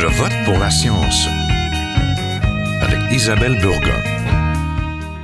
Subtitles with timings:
[0.00, 1.26] Je vote pour la science
[2.80, 4.00] avec Isabelle Burgon.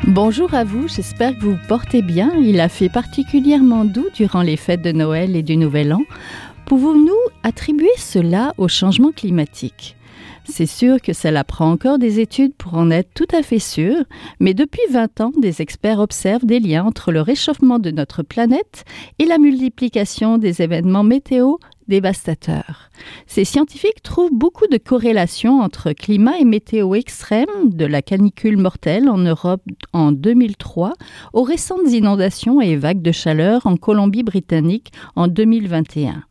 [0.08, 2.32] Bonjour à vous, j'espère que vous vous portez bien.
[2.40, 6.02] Il a fait particulièrement doux durant les fêtes de Noël et du Nouvel An.
[6.66, 7.14] Pouvons-nous
[7.44, 9.94] attribuer cela au changement climatique?
[10.44, 13.96] C'est sûr que cela prend encore des études pour en être tout à fait sûr,
[14.40, 18.84] mais depuis 20 ans, des experts observent des liens entre le réchauffement de notre planète
[19.18, 21.56] et la multiplication des événements météo
[21.88, 22.90] dévastateurs.
[23.26, 29.08] Ces scientifiques trouvent beaucoup de corrélations entre climat et météo extrêmes, de la canicule mortelle
[29.08, 30.92] en Europe en 2003
[31.32, 36.24] aux récentes inondations et vagues de chaleur en Colombie-Britannique en 2021.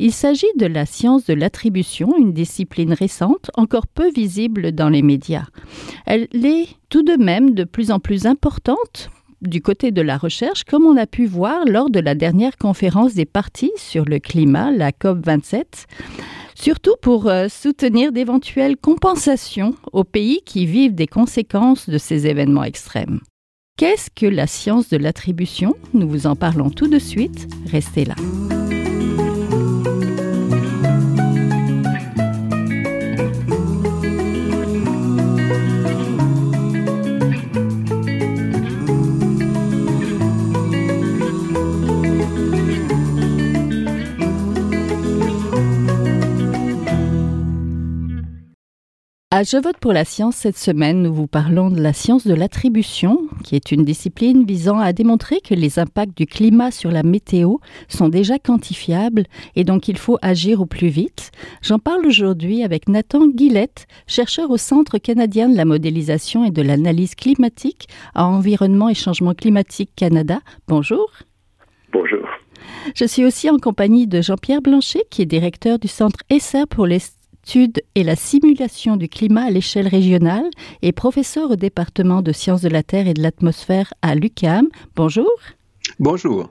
[0.00, 5.02] Il s'agit de la science de l'attribution, une discipline récente, encore peu visible dans les
[5.02, 5.46] médias.
[6.06, 9.10] Elle est tout de même de plus en plus importante
[9.42, 13.14] du côté de la recherche, comme on a pu voir lors de la dernière conférence
[13.14, 15.64] des partis sur le climat, la COP27,
[16.54, 22.64] surtout pour euh, soutenir d'éventuelles compensations aux pays qui vivent des conséquences de ces événements
[22.64, 23.20] extrêmes.
[23.76, 25.74] Qu'est-ce que la science de l'attribution?
[25.94, 28.16] Nous vous en parlons tout de suite, restez là.
[49.30, 52.32] À Je vote pour la science cette semaine, nous vous parlons de la science de
[52.32, 57.02] l'attribution, qui est une discipline visant à démontrer que les impacts du climat sur la
[57.02, 57.56] météo
[57.88, 61.30] sont déjà quantifiables et donc il faut agir au plus vite.
[61.60, 66.62] J'en parle aujourd'hui avec Nathan Guillette, chercheur au Centre canadien de la modélisation et de
[66.62, 70.40] l'analyse climatique à Environnement et Changement climatique Canada.
[70.68, 71.10] Bonjour.
[71.92, 72.26] Bonjour.
[72.94, 76.86] Je suis aussi en compagnie de Jean-Pierre Blanchet, qui est directeur du Centre ESSER pour
[76.86, 76.98] les
[77.56, 80.48] et la simulation du climat à l'échelle régionale
[80.82, 84.68] et professeur au département de sciences de la Terre et de l'atmosphère à l'UCAM.
[84.96, 85.30] Bonjour.
[85.98, 86.50] Bonjour.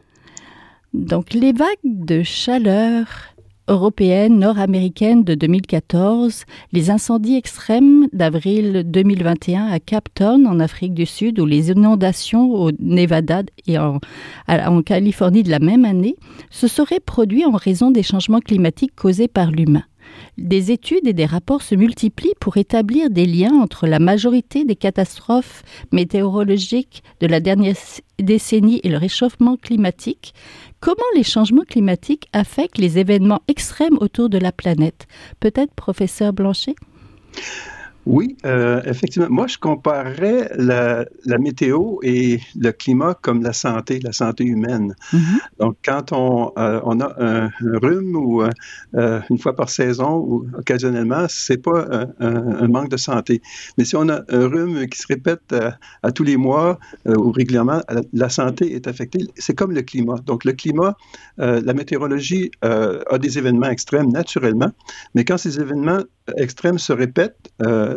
[0.94, 3.06] Donc les vagues de chaleur
[3.68, 11.06] européennes, nord-américaines de 2014, les incendies extrêmes d'avril 2021 à Cape Town en Afrique du
[11.06, 14.00] Sud ou les inondations au Nevada et en,
[14.48, 16.16] en Californie de la même année
[16.50, 19.84] se seraient produits en raison des changements climatiques causés par l'humain.
[20.38, 24.76] Des études et des rapports se multiplient pour établir des liens entre la majorité des
[24.76, 27.76] catastrophes météorologiques de la dernière
[28.20, 30.36] décennie et le réchauffement climatique.
[30.80, 35.08] Comment les changements climatiques affectent les événements extrêmes autour de la planète?
[35.40, 36.76] Peut-être, professeur Blanchet?
[38.08, 39.28] Oui, euh, effectivement.
[39.30, 41.06] Moi, je comparerais la,
[41.40, 44.96] météo et le climat comme la santé, la santé humaine.
[45.12, 45.40] Mm-hmm.
[45.60, 50.48] Donc, quand on, euh, on a un, rhume ou euh, une fois par saison ou
[50.58, 53.42] occasionnellement, c'est pas un, manque de santé.
[53.78, 55.54] Mais si on a un rhume qui se répète
[56.02, 57.82] à, tous les mois ou régulièrement,
[58.14, 59.20] la, santé est affectée.
[59.36, 60.16] C'est comme le climat.
[60.26, 60.96] Donc, le climat,
[61.38, 64.72] la météorologie a des événements extrêmes naturellement,
[65.14, 66.04] mais quand ces événements
[66.36, 67.97] extrêmes se répètent, euh,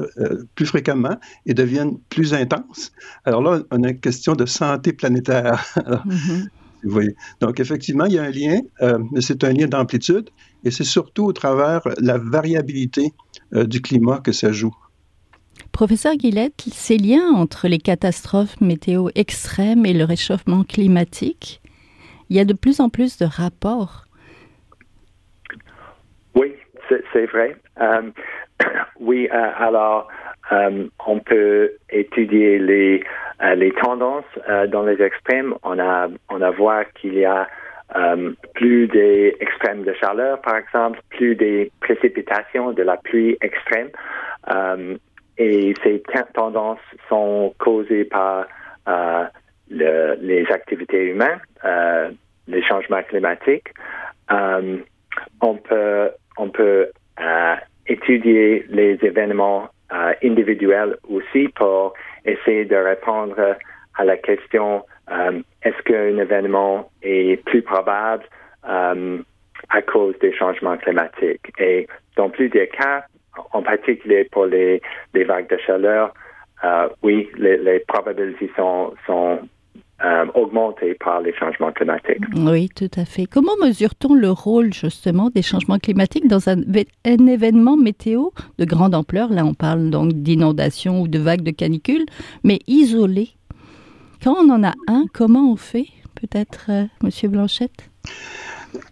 [0.55, 1.16] plus fréquemment
[1.47, 2.93] et deviennent plus intenses.
[3.25, 5.65] Alors là, on a une question de santé planétaire.
[5.81, 6.49] Mm-hmm.
[6.83, 7.15] Vous voyez.
[7.41, 10.31] Donc, effectivement, il y a un lien, euh, mais c'est un lien d'amplitude
[10.65, 13.12] et c'est surtout au travers la variabilité
[13.53, 14.75] du climat que ça joue.
[15.72, 21.60] Professeur Guillette, ces liens entre les catastrophes météo extrêmes et le réchauffement climatique,
[22.28, 24.06] il y a de plus en plus de rapports.
[26.34, 26.53] Oui,
[26.89, 27.56] c'est vrai.
[29.00, 30.09] Oui, euh, alors
[30.53, 33.03] euh, on peut étudier les
[33.43, 34.25] euh, les tendances
[34.69, 35.54] dans les extrêmes.
[35.62, 37.48] On a on a voir qu'il y a
[38.54, 43.88] plus des extrêmes de chaleur, par exemple, plus des précipitations, de la pluie extrême.
[45.38, 46.00] et ces
[46.32, 48.47] tendances sont causées par
[49.69, 51.41] les activités humaines,
[52.47, 53.71] les changements climatiques.
[54.31, 56.91] on peut on peut
[57.91, 61.95] étudier les événements euh, individuels aussi pour
[62.25, 63.57] essayer de répondre
[63.97, 68.22] à la question euh, est-ce qu'un événement est plus probable
[68.69, 69.19] euh,
[69.69, 71.53] à cause des changements climatiques?
[71.59, 73.04] Et dans plusieurs cas,
[73.53, 74.81] en particulier pour les,
[75.13, 76.15] vagues de chaleur,
[77.03, 78.95] oui, les, probabilités sont
[80.05, 82.25] euh, augmenté par les changements climatiques.
[82.35, 83.27] Oui, tout à fait.
[83.27, 86.63] Comment mesure-t-on le rôle justement des changements climatiques dans un,
[87.05, 89.31] événement météo de grande ampleur?
[89.31, 92.07] Là, on parle donc d'inondations ou de vagues de canicule,
[92.45, 93.31] mais isolé.
[94.23, 97.89] Quand on en a un, comment on fait Peut-être, euh, Monsieur Blanchette?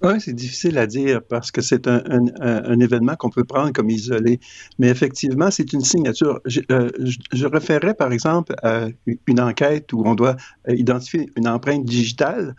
[0.03, 2.03] Oui, c'est difficile à dire parce que c'est un,
[2.41, 4.41] un, événement qu'on peut prendre comme isolé.
[4.79, 6.41] Mais effectivement, c'est une signature.
[6.45, 6.91] Je, euh,
[7.33, 8.87] je, par exemple, à
[9.27, 10.37] une enquête où on doit
[10.69, 12.55] identifier une empreinte digitale.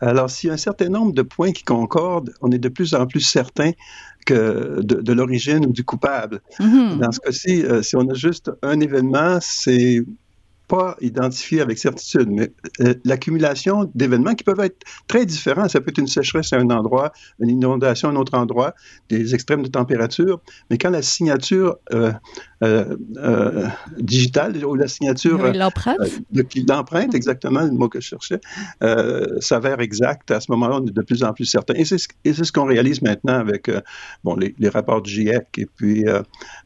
[0.00, 2.94] Alors, s'il y a un certain nombre de points qui concordent, on est de plus
[2.94, 3.72] en plus certain
[4.24, 6.40] que de, de l'origine ou du coupable.
[6.58, 6.98] Mm-hmm.
[6.98, 10.04] Dans ce cas-ci, euh, si on a juste un événement, c'est
[10.68, 15.68] pas identifié avec certitude, mais euh, l'accumulation d'événements qui peuvent être très différents.
[15.68, 18.74] Ça peut être une sécheresse à un endroit, une inondation à un autre endroit,
[19.08, 20.40] des extrêmes de température,
[20.70, 22.12] mais quand la signature euh,
[22.62, 23.68] euh, euh,
[23.98, 25.38] digitale ou la signature.
[25.42, 25.98] Oui, l'empreinte.
[26.00, 28.40] Euh, l'empreinte, exactement, le mot que je cherchais,
[29.40, 30.30] s'avère exact.
[30.30, 31.74] À ce moment-là, on est de plus en plus certain.
[31.74, 33.70] Et c'est ce qu'on réalise maintenant avec
[34.24, 36.04] bon, les, les, rapports du GIEC et puis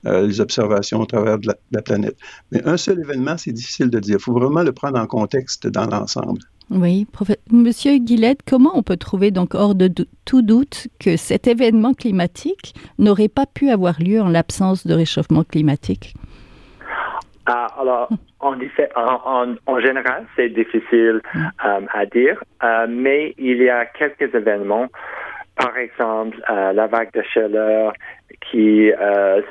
[0.05, 2.17] les observations au travers de la planète.
[2.53, 4.17] Mais un seul événement, c'est difficile de dire.
[4.21, 6.41] Il faut vraiment le prendre en contexte dans l'ensemble.
[6.71, 7.05] Oui,
[7.51, 9.89] Monsieur Guillette, comment on peut trouver donc hors de
[10.25, 15.43] tout doute que cet événement climatique n'aurait pas pu avoir lieu en l'absence de réchauffement
[15.43, 16.15] climatique?
[17.47, 18.09] Ah, alors,
[18.41, 18.55] en,
[18.95, 21.41] en, en, général, c'est difficile mm.
[21.65, 24.87] euh, à dire, euh, mais il y a quelques événements
[25.61, 27.93] par exemple, euh, la vague de chaleur
[28.51, 29.43] qui, euh,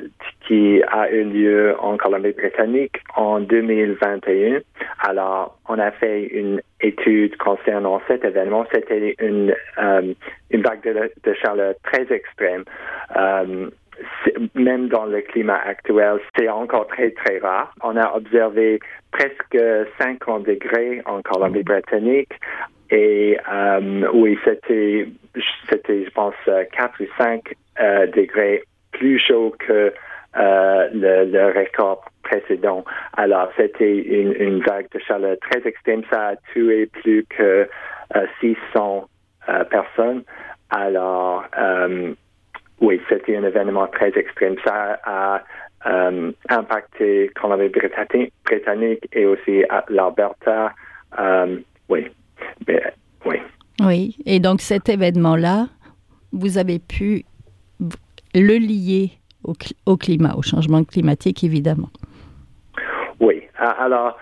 [0.48, 4.62] qui a eu lieu en Colombie-Britannique en 2021.
[5.08, 8.66] Alors, on a fait une étude concernant cet événement.
[8.74, 10.14] C'était une, euh,
[10.50, 12.64] une vague de, de, chaleur très extrême.
[14.56, 17.74] Même dans le climat actuel, c'est encore très, très rare.
[17.84, 18.80] On a observé
[19.12, 19.58] presque
[20.00, 22.34] 50 degrés en Colombie-Britannique
[22.92, 29.94] et euh, oui, c'était, je pense, 4 ou 5 euh, degrés plus chaud que
[30.38, 32.84] euh, le, le, record précédent.
[33.16, 36.02] Alors, c'était une, une, vague de chaleur très extrême.
[36.12, 37.68] Ça a tué plus que
[38.40, 39.08] 600
[39.70, 40.24] personnes.
[40.70, 41.46] Alors,
[42.82, 44.56] oui, c'était un événement très extrême.
[44.66, 45.44] Ça a
[46.50, 50.74] impacté Colombie-Britannique et aussi l'Alberta.
[51.90, 52.08] oui.
[53.26, 53.38] oui.
[53.82, 55.68] Oui, et donc cet événement-là,
[56.34, 57.24] vous avez pu
[58.36, 59.12] le lier
[59.44, 61.90] au, climat, au changement climatique, évidemment.
[63.20, 64.18] Oui, alors,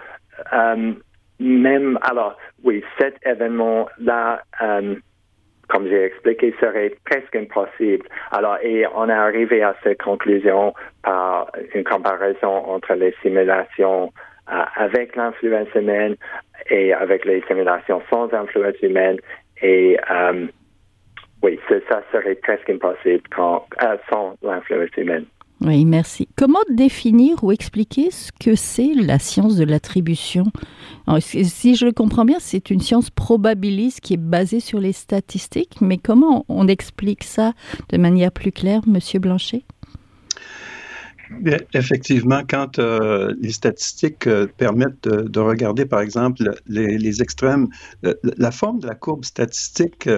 [0.54, 0.94] euh,
[1.40, 4.96] même, alors, oui, cet événement-là, euh,
[5.70, 8.08] comme j'ai expliqué, serait presque impossible.
[8.32, 10.74] Alors, et on est arrivé à cette conclusion
[11.04, 14.12] par une comparaison entre les simulations
[14.50, 16.16] euh, avec l'influence humaine
[16.70, 19.18] et avec les simulations sans influence humaine.
[19.62, 20.48] Et euh,
[21.44, 25.26] oui, ça serait presque impossible quand, euh, sans l'influence humaine.
[25.60, 26.30] Oui, merci.
[26.38, 30.44] Comment définir ou expliquer ce que c'est la science de l'attribution?
[31.20, 35.80] Si je le comprends bien, c'est une science probabiliste qui est basée sur les statistiques,
[35.80, 37.54] mais comment on explique ça
[37.90, 39.64] de manière plus claire, Monsieur Blanchet?
[41.74, 47.68] Effectivement, quand euh, les statistiques euh, permettent de, regarder, par exemple, les, extrêmes,
[48.06, 50.10] euh, la forme de la courbe statistique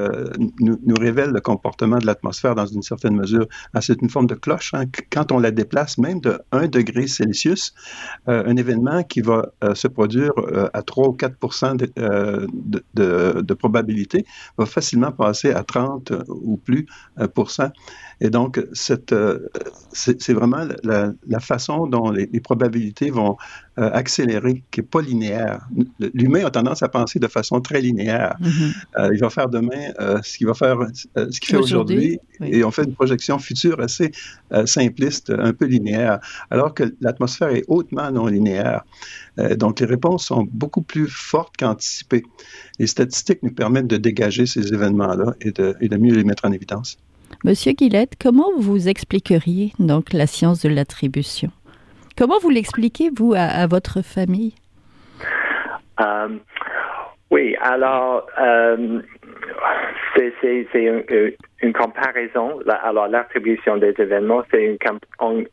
[0.60, 3.48] nous, révèle le comportement de l'atmosphère dans une certaine mesure.
[3.74, 4.74] Ah, c'est une forme de cloche.
[4.74, 4.86] Hein.
[5.12, 7.74] Quand on la déplace même de 1 degré Celsius,
[8.28, 10.32] un événement qui va se produire
[10.74, 14.26] à 3 ou 4 de, de, de, probabilité
[14.58, 16.86] va facilement passer à 30 ou plus
[18.22, 23.38] Et donc, c'est vraiment la, la, façon dont les, probabilités vont
[23.78, 25.68] euh, accélérer, qui n'est pas linéaire.
[26.14, 28.36] L'humain a tendance à penser de façon très linéaire.
[28.42, 28.74] Mm-hmm.
[28.98, 30.78] Euh, il va faire demain euh, ce qu'il va faire,
[31.16, 34.12] ce qu'il fait aujourd'hui, et on fait une projection future assez
[34.66, 38.84] simpliste, un peu linéaire, alors que l'atmosphère est hautement non linéaire.
[39.58, 42.24] donc les réponses sont beaucoup plus fortes qu'anticipées.
[42.80, 46.46] Les statistiques nous permettent de dégager ces événements-là et de, et de mieux les mettre
[46.46, 46.98] en évidence.
[47.44, 51.52] Monsieur Guillette, comment vous expliqueriez donc la science de l'attribution?
[52.18, 54.54] Comment vous l'expliquez, vous, à, votre famille?
[56.02, 56.28] Euh,
[57.31, 59.00] Oui, alors, euh,
[60.16, 60.33] c'est
[60.74, 61.04] une,
[61.62, 62.59] une, comparaison.
[62.83, 64.78] Alors, l'attribution des événements, c'est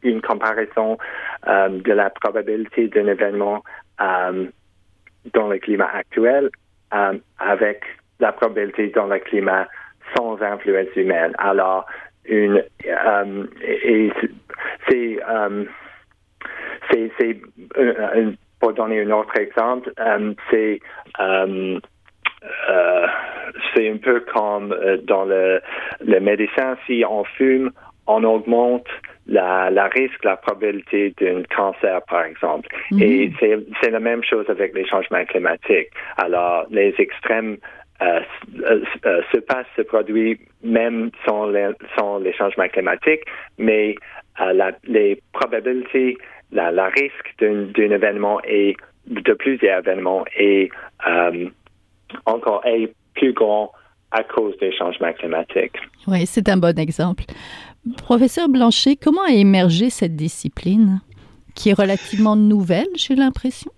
[0.03, 0.99] une, comparaison
[1.47, 3.63] euh, de la probabilité d'un événement
[3.99, 6.51] dans le climat actuel
[6.91, 7.85] avec
[8.19, 9.69] la probabilité dans le climat
[10.15, 11.35] sans influence humaine.
[11.39, 11.87] Alors,
[12.25, 14.11] une euh, et
[14.89, 15.65] c'est euh,
[16.91, 17.11] c'est
[17.79, 19.93] euh, pour donner un autre exemple,
[20.51, 20.81] c'est
[23.75, 25.61] c'est un peu comme dans le,
[26.01, 27.71] le médecin, si on fume,
[28.07, 28.87] on augmente
[29.27, 32.69] la, la risque, la probabilité d'un cancer, par exemple.
[33.01, 35.91] Et c'est la même chose avec les changements climatiques.
[36.17, 37.59] Alors, les extrêmes
[38.01, 41.73] se passe, se produit même sans les,
[42.37, 43.23] changements climatiques,
[43.59, 43.95] mais
[44.85, 46.19] les probabilités,
[46.53, 48.77] la, risque d'un événement et
[49.07, 50.71] de plusieurs événements est
[52.27, 52.63] encore
[53.15, 53.73] plus grand
[54.13, 55.77] à cause des changements climatiques.
[56.07, 57.25] Oui, c'est un bon exemple.
[57.99, 61.01] Professeur Blanchet, comment a émergé cette discipline
[61.55, 63.71] qui est relativement nouvelle, j'ai l'impression?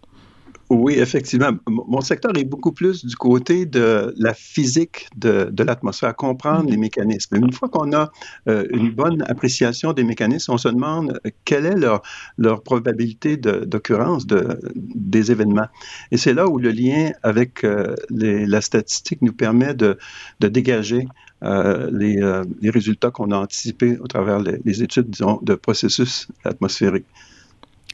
[0.71, 1.53] Oui, effectivement.
[1.67, 6.71] Mon secteur est beaucoup plus du côté de la physique de, de l'atmosphère, comprendre mm-hmm.
[6.71, 7.37] les mécanismes.
[7.37, 8.13] Une fois qu'on a
[8.49, 12.03] euh, une bonne appréciation des mécanismes, on se demande euh, quelle est leur,
[12.37, 15.69] leur probabilité d'occurrence de, des événements.
[16.11, 19.97] Et c'est là où le lien avec euh, les, la statistique nous permet de,
[20.41, 21.09] de dégager
[21.45, 22.21] euh, les,
[22.61, 27.07] les, résultats qu'on a anticipés au travers les, les études, disons, de processus atmosphériques.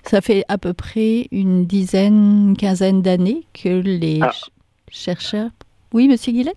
[0.05, 4.31] Ça fait à peu près une dizaine, quinzaine d'années que les ah.
[4.91, 5.51] chercheurs.
[5.93, 6.53] Oui, Monsieur Guillet?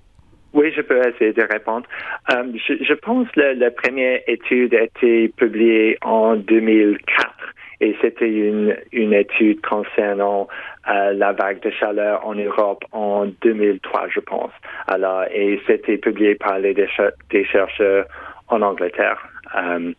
[0.54, 1.86] Oui, je peux essayer de répondre.
[2.32, 7.32] Euh, je, pense que la, première étude a été publiée en 2004
[7.80, 10.48] et c'était une, une étude concernant
[10.90, 14.52] euh, la vague de chaleur en Europe en 2003, je pense.
[14.88, 18.06] Alors, et c'était publié par les, des chercheurs
[18.48, 19.20] en Angleterre.
[19.56, 19.94] Euh,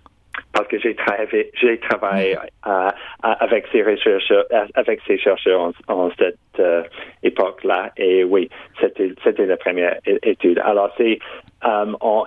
[0.59, 2.37] parce que j'ai travaillé, travaillé
[2.67, 2.91] euh,
[3.23, 6.83] avec ces chercheurs, en, cette euh,
[7.23, 7.93] époque-là.
[7.97, 8.51] Et oui,
[8.81, 10.59] c'était, la première étude.
[10.65, 11.15] Alors, euh,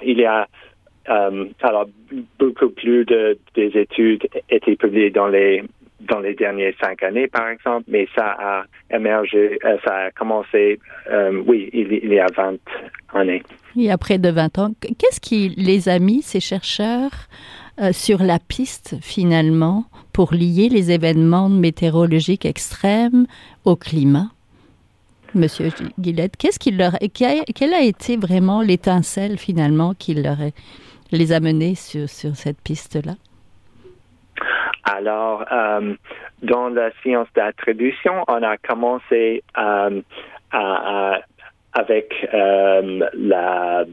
[0.02, 0.48] il y a
[2.40, 5.64] beaucoup plus de des études étaient publiées dans les
[6.00, 10.80] dans dernières cinq années, par exemple, mais ça a émergé, ça a commencé,
[11.46, 12.58] oui, il, il, y a 20
[13.14, 13.44] années.
[13.76, 14.72] Il y a près de 20 ans.
[14.82, 17.12] Qu'est-ce qui les a mis, ces chercheurs,
[17.80, 23.28] euh, sur la piste finalement pour lier les événements météorologiques extrêmes
[23.64, 24.28] au climat.
[25.34, 30.36] Monsieur Guillette, qu'est-ce qu'il leur, quelle a été vraiment l'étincelle finalement qui leur
[31.14, 33.14] les a menés sur, cette piste-là?
[34.84, 35.96] Alors, euh,
[36.44, 40.02] dans la science d'attribution, on a commencé euh,
[41.74, 43.86] avec la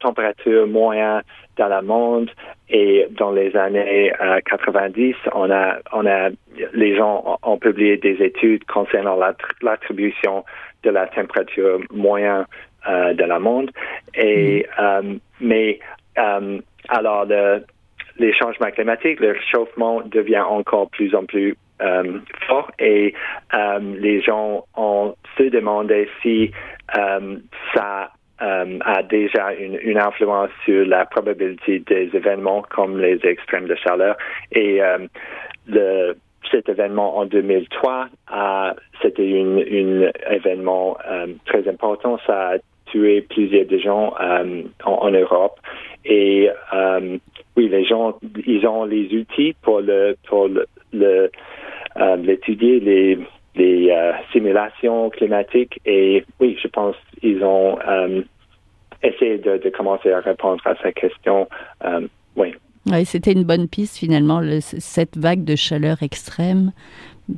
[0.00, 1.22] température moyenne
[1.56, 2.30] dans le monde
[2.68, 4.12] et dans les années
[4.46, 6.30] 90, euh, on a, on a,
[6.72, 9.18] les gens ont, publié des études concernant
[9.62, 10.44] l'attribution
[10.82, 12.46] de la température moyenne
[12.88, 13.70] euh, de la monde.
[14.14, 14.82] Et, mm.
[14.82, 15.78] euh, mais,
[16.88, 17.64] alors, le,
[18.18, 21.56] les changements climatiques, le réchauffement devient encore plus en plus
[22.46, 23.12] fort et
[23.52, 26.52] les gens ont se demandé si
[27.74, 28.10] ça
[28.42, 34.16] euh, a déjà une, influence sur la probabilité des événements comme les extrêmes de chaleur.
[34.50, 34.98] Et euh,
[35.68, 36.16] le,
[36.50, 38.08] cet événement en 2003,
[39.00, 42.18] c'était un une événement euh, très important.
[42.26, 45.60] Ça a tué plusieurs gens en, en, Europe.
[46.04, 46.50] Et
[47.56, 50.48] oui, les gens, ils ont les outils pour le pour
[50.92, 51.30] le,
[52.16, 53.18] l'étudier les
[53.56, 58.22] les euh, simulations climatiques et oui, je pense qu'ils ont euh,
[59.02, 61.48] essayé de, commencer à répondre à cette question.
[61.84, 62.06] Euh,
[62.36, 62.54] oui.
[62.90, 66.72] Oui, c'était une bonne piste finalement, cette vague de chaleur extrême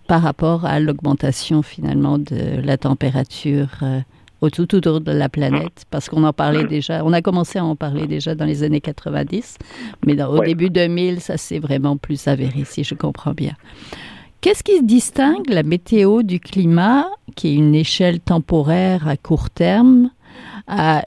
[0.09, 3.69] par rapport à l'augmentation finalement de la température
[4.41, 7.65] au tout autour de la planète, parce qu'on en parlait déjà, on a commencé à
[7.65, 9.59] en parler déjà dans les années 90,
[10.05, 13.55] mais au début 2000, ça s'est vraiment plus avéré, si je comprends bien.
[14.41, 20.11] Qu'est-ce qui distingue la météo du climat, qui est une échelle temporaire à court terme,
[20.69, 21.03] à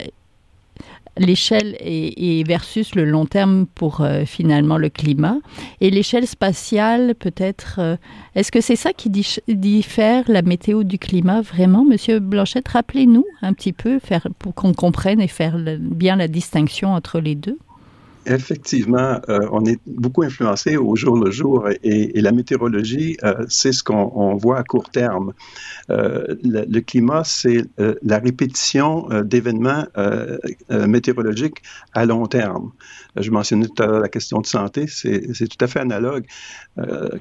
[1.16, 5.38] l'échelle et, versus le long terme pour euh, finalement le climat?
[5.80, 7.96] Et l'échelle spatiale peut-être euh,
[8.34, 9.10] est-ce que c'est ça qui
[9.48, 11.84] diffère la météo du climat vraiment?
[11.84, 14.00] Monsieur Blanchette rappelez-nous un petit peu
[14.38, 17.58] pour qu'on comprenne et faire bien la distinction entre les deux
[18.26, 23.72] Effectivement, euh, on est beaucoup influencé au jour le jour et, la météorologie, euh, c'est
[23.72, 25.32] ce qu'on voit à court terme.
[25.88, 27.64] Euh, le, climat, c'est
[28.02, 29.86] la répétition d'événements
[30.70, 31.62] météorologiques
[31.94, 32.72] à long terme.
[33.16, 36.26] Je mentionnais tout à l'heure la question de santé, c'est tout à fait analogue.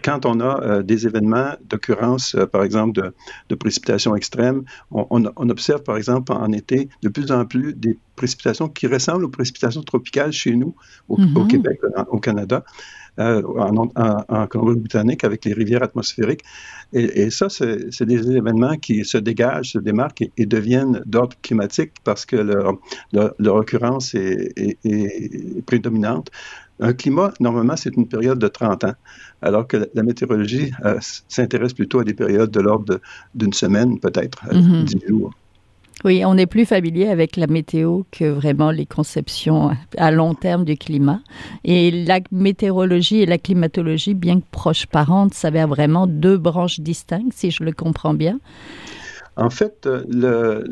[0.03, 3.13] quand on a des événements d'occurrence, par exemple,
[3.49, 7.97] de, précipitations extrêmes, on, on, observe, par exemple, en été, de plus en plus des
[8.19, 10.75] précipitations qui ressemblent aux précipitations tropicales chez nous,
[11.07, 11.47] au, mm-hmm.
[11.47, 12.63] Québec, au Canada,
[13.19, 16.43] euh, en, Colombie-Britannique, avec les rivières atmosphériques.
[16.93, 22.25] Et, ça, c'est des événements qui se dégagent, se démarquent et, deviennent d'ordre climatique parce
[22.25, 22.77] que leur,
[23.13, 24.77] leur, occurrence est,
[25.65, 26.29] prédominante.
[26.81, 28.95] Un climat, normalement, c'est une période de 30 ans,
[29.41, 30.97] alors que la météorologie euh,
[31.27, 33.01] s'intéresse plutôt à des périodes de l'ordre
[33.35, 34.83] d'une semaine, peut-être, euh, mm-hmm.
[34.85, 35.33] 10 jours.
[36.05, 40.63] Oui, on est plus familier avec la météo que vraiment les conceptions à long terme
[40.63, 41.19] du climat.
[41.65, 47.33] Et la météorologie et la climatologie, bien que proches parentes, s'avèrent vraiment deux branches distinctes,
[47.33, 48.39] si je le comprends bien.
[49.35, 50.63] En fait, le,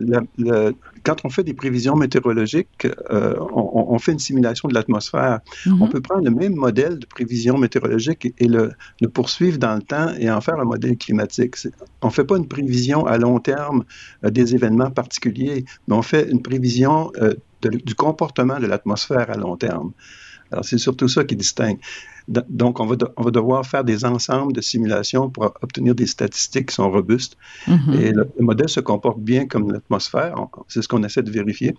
[1.07, 5.39] quand on fait des prévisions météorologiques, euh, on, fait une simulation de l'atmosphère.
[5.65, 5.81] Mhm.
[5.81, 8.73] On peut prendre le même modèle de prévision météorologique et le,
[9.13, 11.55] poursuivre dans le temps et en faire un modèle climatique.
[12.01, 13.85] On ne fait pas une prévision à long terme
[14.25, 17.11] euh, des événements particuliers, mais on fait une prévision
[17.61, 19.93] du comportement de l'atmosphère à long terme.
[20.51, 21.79] Alors, c'est surtout ça qui distingue.
[22.27, 26.69] Donc, on va, on va devoir faire des ensembles de simulations pour obtenir des statistiques
[26.69, 27.37] qui sont robustes.
[27.67, 28.01] Mm-hmm.
[28.01, 30.35] Et le, modèle se comporte bien comme l'atmosphère.
[30.67, 31.75] C'est ce qu'on essaie de vérifier.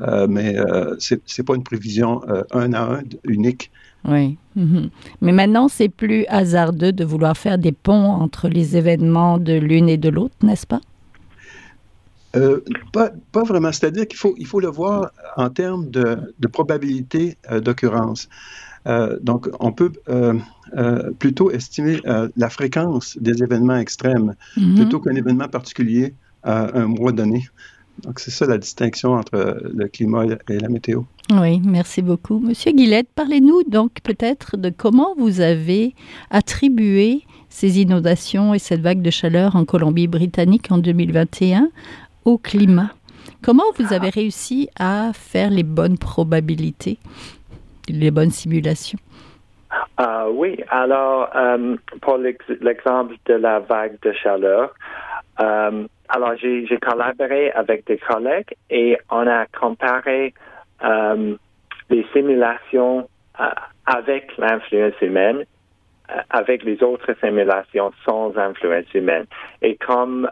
[0.00, 3.70] Euh, mais euh, ce n'est pas une prévision euh, un à un unique.
[4.06, 4.38] Oui.
[4.56, 4.90] Mm-hmm.
[5.20, 9.90] Mais maintenant, c'est plus hasardeux de vouloir faire des ponts entre les événements de l'une
[9.90, 10.80] et de l'autre, n'est-ce pas?
[12.92, 13.72] Pas, pas, vraiment.
[13.72, 18.28] C'est-à-dire qu'il faut, il faut le voir en termes de, de probabilité d'occurrence.
[18.86, 20.34] Euh, donc, on peut euh,
[20.76, 22.00] euh, plutôt estimer
[22.36, 24.74] la fréquence des événements extrêmes mhm.
[24.76, 27.46] plutôt qu'un événement particulier à un mois donné.
[28.04, 31.02] Donc, c'est ça la distinction entre le climat et la météo.
[31.30, 32.38] Oui, merci beaucoup.
[32.40, 35.94] Monsieur Guillette, parlez-nous donc peut-être de comment vous avez
[36.30, 41.68] attribué ces inondations et cette vague de chaleur en Colombie-Britannique en 2021
[42.24, 42.90] au climat.
[43.42, 46.98] Comment vous avez réussi à faire les bonnes probabilités
[47.88, 48.98] les bonnes simulations?
[49.98, 54.74] Uh, oui, alors euh, pour l'exemple de la vague de chaleur,
[55.40, 60.34] euh, alors j'ai collaboré avec des collègues et on a comparé
[60.84, 61.34] euh,
[61.88, 63.08] les simulations
[63.86, 65.44] avec l'influence humaine
[66.28, 69.24] avec les autres simulations sans influence humaine.
[69.62, 70.28] Et comme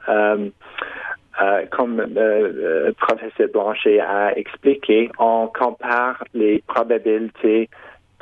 [1.41, 7.71] euh, comme le euh, euh, professeur Blanchet a expliqué, on compare les probabilités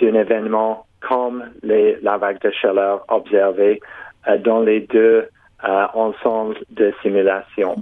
[0.00, 3.80] d'un événement comme la vague de chaleur observée
[4.44, 5.28] dans les deux
[5.94, 7.76] ensembles de simulation.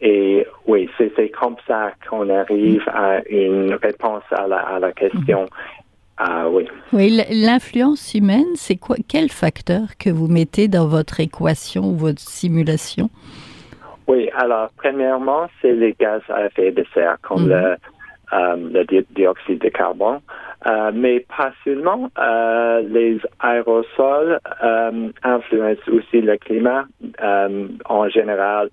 [0.00, 5.46] Et oui, c'est comme ça qu'on arrive à une réponse à la, question.
[6.18, 6.68] Ah, oui.
[6.92, 12.20] Oui, l'influence humaine, c'est quoi Quel facteur que vous mettez dans votre équation ou votre
[12.20, 13.10] simulation?
[14.08, 17.48] Oui, alors, premièrement, c'est les gaz à effet de serre, comme mhm.
[17.50, 17.76] le,
[18.32, 20.20] euh, le dioxyde de carbone.
[20.66, 24.40] Euh, mais pas seulement, euh, les aérosols
[25.22, 26.86] influencent aussi le climat.
[27.84, 28.70] En général,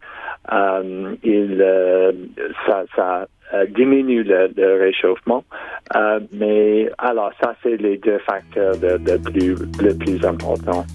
[1.23, 1.65] il,
[2.65, 3.27] ça, ça
[3.69, 5.43] diminue le, le réchauffement.
[6.31, 10.85] mais alors, ça, c'est les deux facteurs de, de plus, le plus importants.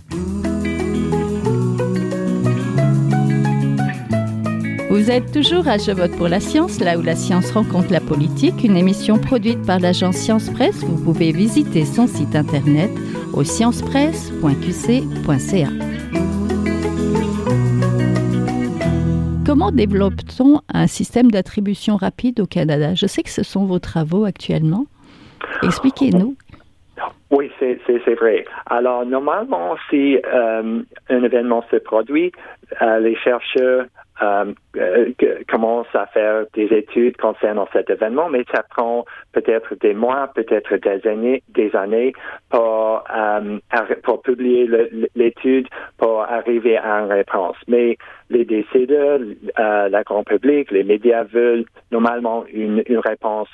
[4.91, 8.01] Vous êtes toujours à Je vote pour la science, là où la science rencontre la
[8.01, 10.83] politique, une émission produite par l'agence Science Presse.
[10.83, 12.91] Vous pouvez visiter son site internet
[13.33, 15.69] au sciencepresse.qc.ca.
[19.47, 22.97] Comment développe-t-on un système d'attribution rapide au Canada?
[22.97, 24.87] Je sais que ce sont vos travaux actuellement.
[25.63, 26.35] Expliquez-nous.
[27.31, 27.79] Oui, c'est
[28.17, 28.45] vrai.
[28.67, 32.33] Alors, normalement, si euh, un événement se produit,
[32.83, 33.85] euh, les chercheurs
[34.23, 34.53] euh,
[35.49, 40.77] commence à faire des études concernant cet événement, mais ça prend peut-être des mois, peut-être
[40.77, 42.13] des années, des années
[42.51, 43.59] pour, euh,
[44.03, 44.69] pour publier
[45.15, 47.57] l'étude, pour arriver à une réponse.
[47.69, 47.97] Mais
[48.29, 49.21] les décideurs,
[49.59, 53.49] euh, la grand public, les médias veulent normalement une, une réponse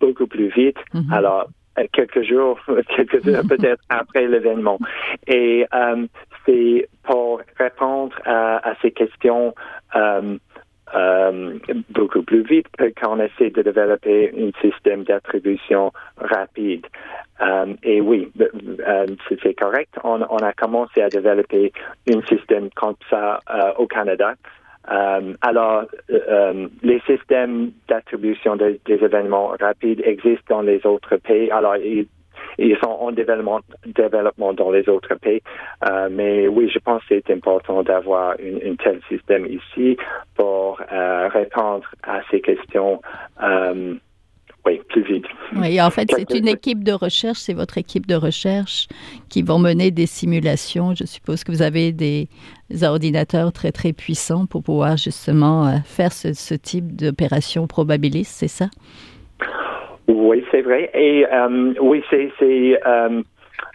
[0.00, 0.78] beaucoup plus vite.
[0.94, 1.12] Mm-hmm.
[1.12, 1.48] Alors,
[1.92, 2.58] quelques jours,
[2.96, 4.78] quelques heures peut-être après l'événement.
[5.26, 6.06] Et euh,
[6.46, 9.54] c'est pour répondre à, ces questions
[9.94, 10.36] euh,
[10.94, 11.58] euh,
[11.90, 12.66] beaucoup plus vite
[13.00, 16.86] qu'on essaie de développer un système d'attribution rapide.
[17.40, 18.30] Euh, et oui,
[19.42, 19.94] c'est correct.
[20.04, 21.72] On, a commencé à développer
[22.12, 23.40] un système comme ça
[23.78, 24.34] au Canada.
[24.86, 25.84] Alors,
[26.82, 31.50] les systèmes d'attribution des, événements rapides existent dans les autres pays.
[31.50, 31.76] Alors,
[32.58, 35.42] ils sont en développement, développement dans les autres pays.
[35.88, 39.96] Euh, mais oui, je pense que c'est important d'avoir un tel système ici
[40.36, 43.00] pour euh, répondre à ces questions.
[43.42, 43.94] Euh,
[44.66, 45.24] oui, plus vite.
[45.56, 48.88] Oui, en fait, c'est une équipe de recherche, c'est votre équipe de recherche
[49.28, 50.94] qui vont mener des simulations.
[50.94, 52.28] Je suppose que vous avez des
[52.82, 58.66] ordinateurs très, très puissants pour pouvoir justement faire ce, ce type d'opération probabiliste, c'est ça?
[60.06, 60.90] Oui, c'est vrai.
[60.94, 63.22] Et euh, oui, c'est, c'est euh,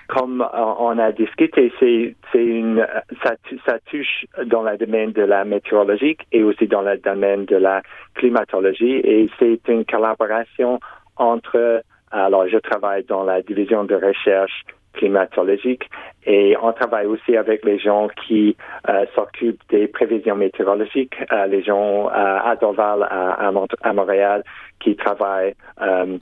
[0.07, 2.85] comme on a discuté, c'est une
[3.23, 7.55] ça, ça touche dans le domaine de la météorologie et aussi dans le domaine de
[7.55, 7.81] la
[8.15, 10.79] climatologie et c'est une collaboration
[11.17, 15.89] entre alors je travaille dans la division de recherche climatologique
[16.25, 18.55] et on travaille aussi avec les gens qui
[18.89, 24.43] euh, s'occupent des prévisions météorologiques, euh, les gens à Dorval, à, Montréal,
[24.79, 26.17] qui travaillent euh,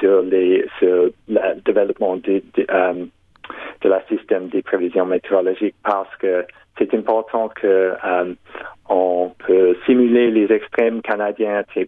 [0.00, 2.66] sur les sur le développement de, de,
[3.82, 6.44] de la système des prévisions météorologiques parce que
[6.78, 8.34] c'est important que euh,
[8.88, 11.86] on peut simuler les extrêmes canadiens très,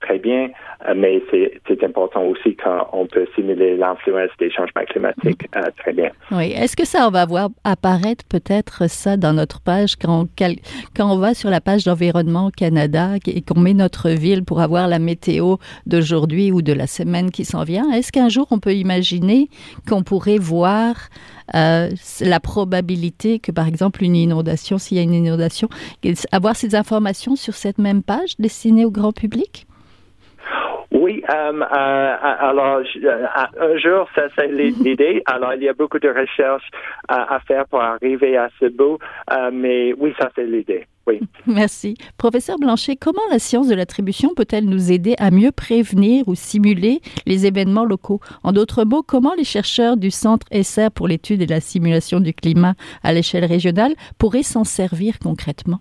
[0.00, 0.48] très bien,
[0.88, 6.10] euh, mais c'est important aussi qu'on peut simuler l'influence des changements climatiques euh, très bien.
[6.32, 6.52] Oui.
[6.52, 10.26] Est-ce que ça, on va voir apparaître peut-être ça dans notre page quand,
[10.98, 14.98] on va sur la page d'Environnement Canada et qu'on met notre ville pour avoir la
[14.98, 17.90] météo d'aujourd'hui ou de la semaine qui s'en vient?
[17.92, 19.48] Est-ce qu'un jour on peut imaginer
[19.88, 20.94] qu'on pourrait voir
[21.54, 25.68] euh, la probabilité que, par exemple, une inondation, s'il y a une inondation,
[26.32, 29.66] avoir ces informations sur cette même page destinée au grand public?
[30.92, 35.22] Oui, euh, euh, alors un jour, ça c'est l'idée.
[35.26, 36.68] Alors il y a beaucoup de recherches
[37.08, 38.98] à, faire pour arriver à ce bout,
[39.52, 40.86] mais oui, ça c'est l'idée.
[41.46, 41.94] Merci.
[42.16, 47.00] Professeur Blanchet, comment la science de l'attribution peut-elle nous aider à mieux prévenir ou simuler
[47.26, 48.20] les événements locaux?
[48.42, 52.34] En d'autres mots, comment les chercheurs du Centre SR pour l'étude et la simulation du
[52.34, 55.80] climat à l'échelle régionale pourraient s'en servir concrètement?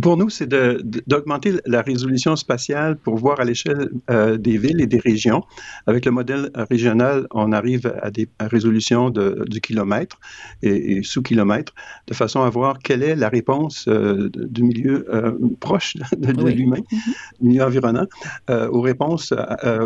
[0.00, 4.86] Pour nous, c'est d'augmenter la résolution spatiale pour voir à l'échelle euh, des villes et
[4.86, 5.42] des régions.
[5.86, 10.20] Avec le modèle régional, on arrive à des résolutions de, du kilomètre
[10.62, 11.74] et, sous-kilomètre,
[12.06, 16.76] de façon à voir quelle est la réponse euh, du milieu euh, proche de, l'humain,
[16.76, 17.40] mm-hmm.
[17.40, 18.06] du milieu environnant,
[18.48, 19.32] aux réponses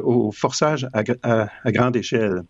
[0.04, 2.42] au forçage à grande échelle.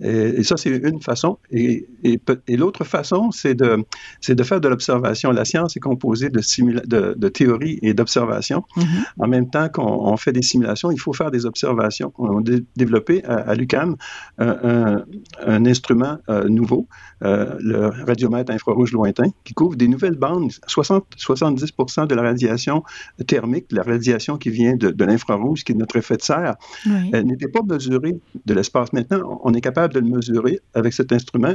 [0.00, 1.38] Et, ça, c'est une façon.
[1.50, 3.84] Et, et, l'autre façon, c'est de,
[4.28, 5.30] de faire de l'observation.
[5.30, 6.40] La science est composée de,
[6.86, 8.64] de, de théorie et d'observation.
[8.76, 8.84] Mm-hmm.
[9.18, 12.12] En même temps qu'on fait des simulations, il faut faire des observations.
[12.18, 13.96] On a développé à, l'UCAM
[14.38, 15.04] un,
[15.46, 16.86] un, instrument euh, nouveau,
[17.22, 20.50] euh, le radiomètre infrarouge lointain, qui couvre des nouvelles bandes.
[20.66, 21.72] 60, 70
[22.08, 22.82] de la radiation
[23.26, 27.62] thermique, la radiation qui vient de, l'infrarouge, qui est notre effet de serre, n'était pas
[27.62, 28.92] mesurée de l'espace.
[28.92, 31.52] Maintenant, on est capable de le mesurer avec cet instrument.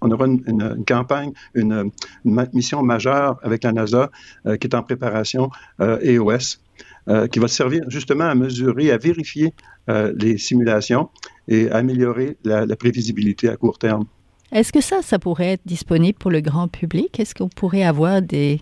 [0.00, 1.90] On aura une, campagne, une,
[2.24, 4.10] mission majeure avec la NASA
[4.46, 6.58] euh, qui est en préparation, euh, EOS,
[7.08, 9.52] euh, qui va servir justement à mesurer, à vérifier
[9.88, 11.08] les simulations
[11.48, 14.04] et améliorer la, la prévisibilité à court terme.
[14.52, 17.18] Est-ce que ça, ça pourrait être disponible pour le grand public?
[17.18, 18.60] Est-ce qu'on pourrait avoir des,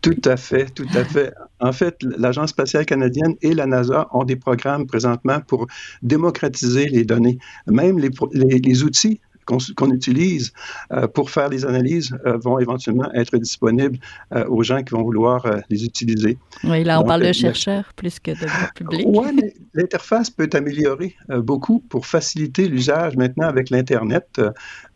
[0.00, 1.32] tout à fait, tout à fait.
[1.60, 5.66] En fait, l'Agence spatiale canadienne et la NASA ont des programmes présentement pour
[6.02, 7.38] démocratiser les données.
[7.66, 10.52] Même les, les outils qu'on utilise
[10.92, 13.98] euh, pour faire les analyses euh, vont éventuellement être disponibles
[14.34, 16.38] euh, aux gens qui vont vouloir les utiliser.
[16.64, 19.06] Oui, là, on parle de chercheurs plus que de public.
[19.08, 24.40] Oui, mais l'interface peut être améliorée beaucoup pour faciliter l'usage maintenant avec l'Internet.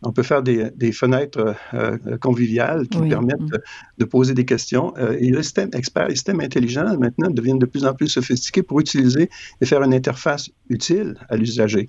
[0.01, 1.55] on peut faire des, fenêtres
[2.21, 3.59] conviviales qui permettent mm.
[3.97, 4.93] de poser des questions.
[5.19, 8.79] et le système expert, les systèmes intelligents maintenant deviennent de plus en plus sophistiqués pour
[8.79, 9.29] utiliser
[9.61, 11.87] et faire une interface utile à l'usager.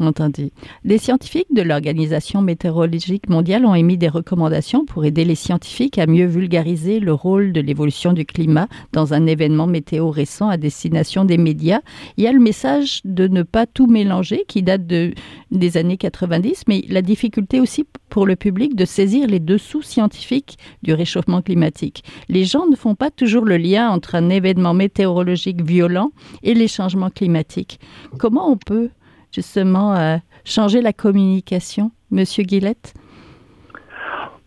[0.00, 0.50] Entendu.
[0.84, 6.06] Les scientifiques de l'Organisation météorologique mondiale ont émis des recommandations pour aider les scientifiques à
[6.06, 11.24] mieux vulgariser le rôle de l'évolution du climat dans un événement météo récent à destination
[11.24, 11.80] des médias.
[12.16, 15.14] Il y a le message de ne pas tout mélanger qui date de,
[15.50, 20.58] des années 90, mais la difficulté aussi pour le public de saisir les dessous scientifiques
[20.82, 22.04] du réchauffement climatique.
[22.28, 26.68] Les gens ne font pas toujours le lien entre un événement météorologique violent et les
[26.68, 27.80] changements climatiques.
[28.18, 28.90] Comment on peut
[29.32, 32.94] justement euh, changer la communication, Monsieur Guillette?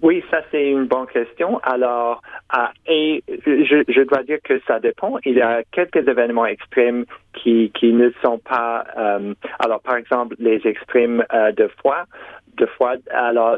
[0.02, 1.60] Oui, ça c'est une bonne question.
[1.60, 2.22] Alors,
[2.88, 5.18] et je, dois dire que ça dépend.
[5.26, 8.86] Il y a quelques événements extrêmes qui, qui ne sont pas.
[8.98, 12.06] Euh, alors, par exemple, les extrêmes euh, de froid,
[12.58, 12.94] de froid.
[13.12, 13.58] Alors,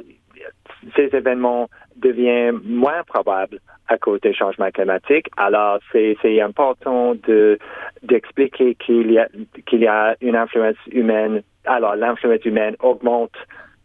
[0.97, 5.27] ces événements deviennent moins probables à cause des changements climatiques.
[5.37, 7.59] Alors, c'est, important de,
[8.01, 9.27] d'expliquer qu'il y a,
[9.71, 11.43] y a une influence humaine.
[11.65, 13.35] Alors, l'influence humaine augmente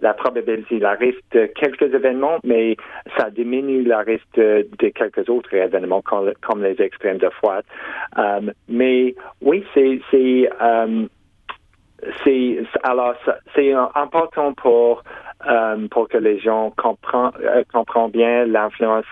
[0.00, 2.76] la probabilité, la risque de quelques événements, mais
[3.16, 7.60] ça diminue la risque de, quelques autres événements comme, les extrêmes de froid.
[8.16, 10.00] Euh, mais oui, c'est,
[10.62, 11.06] euh,
[12.84, 13.14] alors
[13.54, 15.02] c'est important pour
[15.90, 17.30] pour que les gens comprennent
[17.72, 19.06] comprennent bien l'influence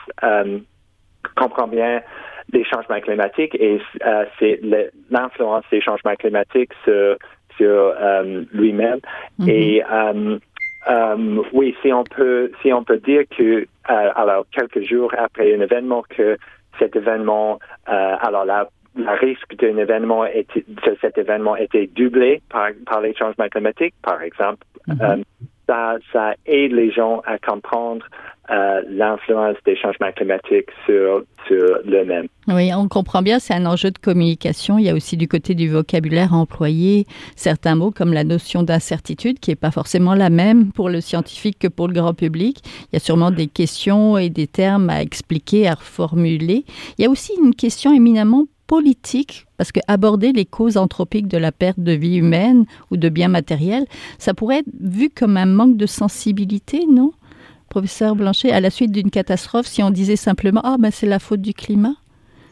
[1.34, 2.02] comprend bien
[2.52, 4.60] les changements climatiques et euh, c'est
[5.10, 7.16] l'influence des changements climatiques sur,
[7.56, 7.94] sur
[8.52, 9.00] lui-même.
[9.40, 9.50] Mm-hmm.
[9.50, 9.82] Et
[11.52, 16.04] oui, si on peut, si on peut dire que alors quelques jours après un événement
[16.08, 16.36] que
[16.78, 23.00] cet événement, alors le risque d'un événement était, de cet événement était doublé par, par
[23.00, 24.64] les changements climatiques, par exemple.
[24.88, 25.24] Mm-hmm
[25.66, 28.04] ça, aide les gens à comprendre
[28.50, 32.28] euh, l'influence des changements climatiques sur, sur eux-mêmes.
[32.46, 34.78] Oui, on comprend bien, c'est un enjeu de communication.
[34.78, 39.40] Il y a aussi du côté du vocabulaire employé certains mots comme la notion d'incertitude
[39.40, 42.58] qui n'est pas forcément la même pour le scientifique que pour le grand public.
[42.92, 46.64] Il y a sûrement des questions et des termes à expliquer, à reformuler.
[46.98, 51.38] Il y a aussi une question éminemment politique, parce que aborder les causes anthropiques de
[51.38, 53.86] la perte de vie humaine ou de biens matériels,
[54.18, 57.12] ça pourrait être vu comme un manque de sensibilité, non
[57.68, 61.18] Professeur Blanchet, à la suite d'une catastrophe, si on disait simplement Ah, ben c'est la
[61.18, 61.96] faute du climat?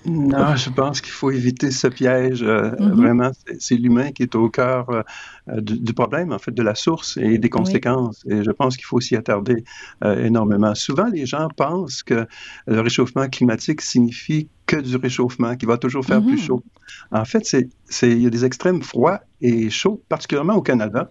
[0.06, 2.42] Non, je pense qu'il faut éviter ce piège.
[2.42, 2.92] Euh, mm-hmm.
[2.92, 7.16] Vraiment, c'est l'humain qui est au cœur euh, du, problème, en fait, de la source
[7.16, 8.24] et des conséquences.
[8.28, 9.64] Et je pense qu'il faut s'y attarder
[10.04, 10.74] euh, énormément.
[10.74, 12.26] Souvent, les gens pensent que
[12.66, 16.46] le réchauffement climatique signifie que du réchauffement, qui va toujours faire plus mm-hmm.
[16.46, 16.62] chaud.
[17.10, 17.68] En fait, c'est,
[18.02, 21.08] il y a des extrêmes froids et chauds, particulièrement au Canada.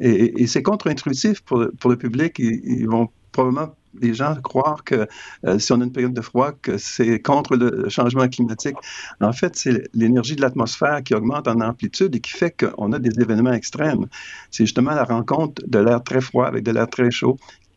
[0.00, 2.38] Et, c'est contre-intuitif pour, pour, le public.
[2.38, 5.06] ils vont probablement les gens croire que
[5.46, 8.76] euh, si on a une période de froid, que c'est contre le changement climatique.
[9.20, 12.98] En fait, c'est l'énergie de l'atmosphère qui augmente en amplitude et qui fait qu'on a
[12.98, 14.06] des événements extrêmes.
[14.50, 17.36] C'est justement la rencontre de l'air très froid avec de l'air très chaud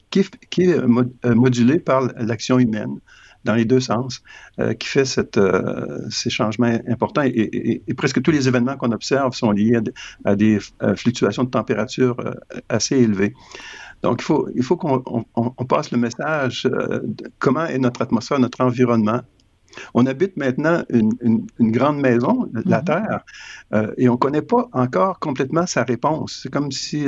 [0.09, 2.99] qui, est euh, euh, modulé par l'action humaine
[3.43, 4.23] dans les deux sens,
[4.77, 7.21] qui fait ces changements importants.
[7.23, 9.79] Et, presque tous les événements qu'on observe sont liés
[10.25, 10.59] à, des
[10.97, 12.17] fluctuations de température
[12.67, 13.33] assez élevées.
[14.03, 18.39] Donc, il faut, il faut qu'on passe le message euh, de comment est notre atmosphère,
[18.39, 19.21] notre environnement.
[19.93, 21.11] On habite maintenant une,
[21.59, 22.83] une, grande maison, la mm-hmm.
[22.83, 23.19] Terre,
[23.73, 26.39] euh, et on ne connaît pas encore complètement sa réponse.
[26.41, 27.05] C'est comme si,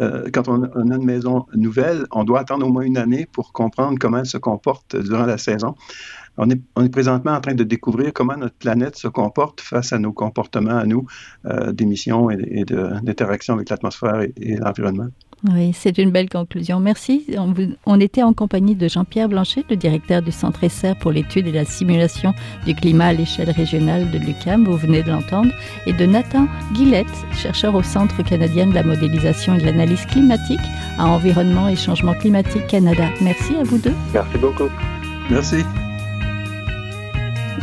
[0.00, 3.26] euh, quand on, on, a une maison nouvelle, on doit attendre au moins une année
[3.32, 5.74] pour comprendre comment elle se comporte durant la saison.
[6.36, 9.92] On est, on est présentement en train de découvrir comment notre planète se comporte face
[9.92, 11.06] à nos comportements, à nous,
[11.72, 15.08] d'émissions et, d'interaction avec l'atmosphère et l'environnement.
[15.50, 16.78] Oui, c'est une belle conclusion.
[16.78, 17.26] Merci.
[17.86, 21.52] On, était en compagnie de Jean-Pierre Blanchet, le directeur du Centre ESSER pour l'étude et
[21.52, 22.32] la simulation
[22.64, 25.52] du climat à l'échelle régionale de l'UCAM, vous venez de l'entendre,
[25.86, 30.60] et de Nathan Guillette, chercheur au Centre canadien de la modélisation et de l'analyse climatique
[30.98, 33.08] à Environnement et Changement climatique Canada.
[33.20, 33.94] Merci à vous deux.
[34.14, 34.70] Merci beaucoup.
[35.28, 35.64] Merci.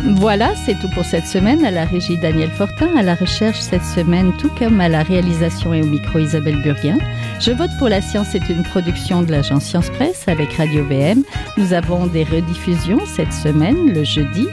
[0.04, 1.66] Voilà, c'est tout pour cette semaine.
[1.66, 5.74] À la régie Daniel Fortin, à la recherche cette semaine, tout comme à la réalisation
[5.74, 6.98] et au micro Isabelle Burguin.
[7.40, 11.24] Je vote pour la science est une production de l'agence Science Presse avec Radio BM.
[11.58, 14.48] Nous avons des rediffusions cette semaine, le jeudi.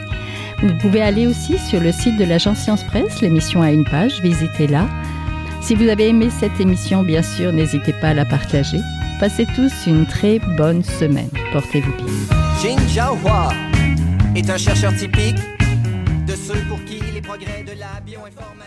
[0.61, 4.21] Vous pouvez aller aussi sur le site de l'agence Science Presse, l'émission a une page,
[4.21, 4.87] visitez-la.
[5.61, 8.79] Si vous avez aimé cette émission, bien sûr, n'hésitez pas à la partager.
[9.19, 11.29] Passez tous une très bonne semaine.
[11.51, 12.07] Portez-vous bien
[14.37, 15.37] est un chercheur typique
[16.27, 18.66] de ceux pour qui les progrès de la bioinformatique